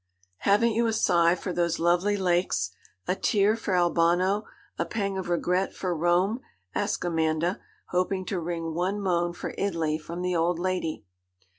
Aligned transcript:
'Haven't 0.37 0.71
you 0.71 0.87
a 0.87 0.93
sigh 0.93 1.35
for 1.35 1.53
those 1.53 1.77
lovely 1.77 2.17
lakes, 2.17 2.71
a 3.07 3.15
tear 3.15 3.55
for 3.55 3.75
Albano, 3.75 4.45
a 4.79 4.83
pang 4.83 5.15
of 5.15 5.29
regret 5.29 5.75
for 5.75 5.95
Rome?' 5.95 6.41
asked 6.73 7.05
Amanda, 7.05 7.59
hoping 7.89 8.25
to 8.25 8.39
wring 8.39 8.73
one 8.73 8.99
moan 8.99 9.31
for 9.31 9.53
Italy 9.59 9.99
from 9.99 10.23
the 10.23 10.35
old 10.35 10.57
lady. 10.57 11.05